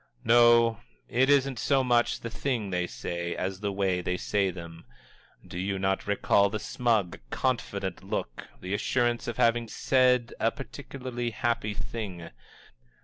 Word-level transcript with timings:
No, 0.23 0.79
it 1.07 1.29
Isn't 1.29 1.59
so 1.59 1.83
much 1.83 2.21
the 2.21 2.31
things 2.31 2.71
they 2.71 2.87
say, 2.87 3.35
as 3.35 3.59
the 3.59 3.71
way 3.71 4.01
they 4.01 4.17
say 4.17 4.49
them! 4.49 4.83
Do 5.45 5.59
you 5.59 5.77
not 5.77 6.07
recall 6.07 6.49
the 6.49 6.57
smug, 6.57 7.19
confident 7.29 8.03
look, 8.03 8.47
the 8.61 8.73
assurance 8.73 9.27
of 9.27 9.37
having 9.37 9.67
said 9.67 10.33
a 10.39 10.49
particularly 10.49 11.29
happy 11.29 11.75
thing? 11.75 12.31